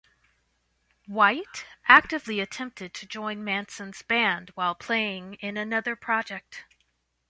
White 1.05 1.67
actively 1.87 2.39
attempted 2.39 2.91
to 2.95 3.05
join 3.05 3.43
Manson's 3.43 4.01
band 4.01 4.49
while 4.55 4.73
playing 4.73 5.35
in 5.41 5.57
another 5.57 5.95
project. 5.95 6.65